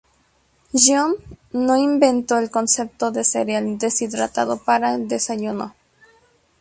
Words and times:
John 0.73 1.13
no 1.51 1.77
inventó 1.77 2.39
el 2.39 2.49
concepto 2.49 3.11
del 3.11 3.23
cereal 3.23 3.77
deshidratado 3.77 4.57
para 4.57 4.95
el 4.95 5.07
desayuno. 5.07 5.75